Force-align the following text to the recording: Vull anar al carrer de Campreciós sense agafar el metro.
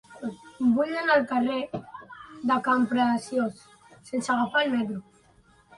Vull 0.77 0.95
anar 1.01 1.17
al 1.17 1.25
carrer 1.33 1.59
de 2.53 2.59
Campreciós 2.71 3.65
sense 4.11 4.37
agafar 4.39 4.67
el 4.69 4.77
metro. 4.79 5.01